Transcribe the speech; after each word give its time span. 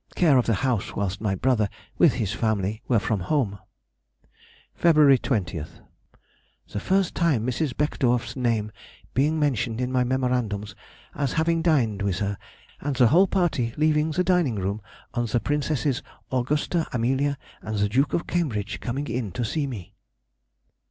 care 0.15 0.39
of 0.39 0.47
the 0.47 0.55
house 0.65 0.95
whilst 0.95 1.21
my 1.21 1.35
brother, 1.35 1.69
with 1.99 2.13
his 2.13 2.33
family, 2.33 2.81
were 2.87 2.97
from 2.97 3.19
home. 3.19 3.59
February 4.73 5.19
20th.—The 5.19 6.79
first 6.79 7.13
time 7.13 7.45
Mrs. 7.45 7.77
Beckedorff's 7.77 8.35
name 8.35 8.71
being 9.13 9.39
mentioned 9.39 9.79
in 9.79 9.91
my 9.91 10.03
memorandums 10.03 10.73
as 11.13 11.33
having 11.33 11.61
dined 11.61 12.01
with 12.01 12.17
her, 12.17 12.39
and 12.79 12.95
the 12.95 13.09
whole 13.09 13.27
party 13.27 13.75
leaving 13.77 14.09
the 14.09 14.23
dining 14.23 14.55
room 14.55 14.81
on 15.13 15.27
the 15.27 15.39
Princesses 15.39 16.01
Augusta, 16.31 16.87
Amelia, 16.91 17.37
and 17.61 17.77
the 17.77 17.87
Duke 17.87 18.13
of 18.13 18.25
Cambridge 18.25 18.79
coming 18.79 19.05
in 19.07 19.31
to 19.33 19.45
see 19.45 19.67
me. 19.67 19.93